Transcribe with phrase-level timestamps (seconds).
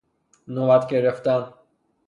[0.47, 1.53] نوبت گرفتن